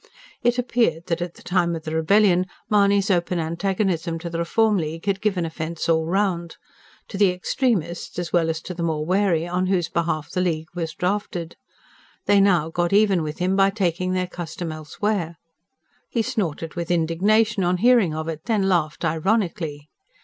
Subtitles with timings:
[0.41, 4.77] It appeared that, at the time of the rebellion, Mahony's open antagonism to the Reform
[4.77, 6.57] League had given offence all round
[7.07, 10.69] to the extremists as well as to the more wary on whose behalf the League
[10.73, 11.55] was drafted.
[12.25, 15.37] They now got even with him by taking their custom elsewhere.
[16.09, 19.87] He snorted with indignation on hearing of it; then laughed ironically.